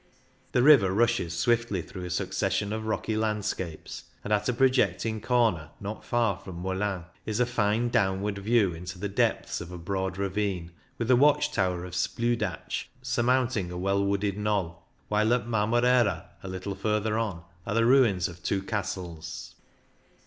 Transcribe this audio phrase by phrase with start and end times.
[0.53, 5.69] The river rushes swiftly through a succession of rocky landscapes, and at a projecting corner
[5.79, 10.17] not far from Molins is a fine downward view into the depths of a broad
[10.17, 15.45] ravine, with the watch tower of Spludatsch sur mounting a well wooded knoll; while at
[15.45, 19.53] Marmorera, a little farther on, are the ruins of two castles.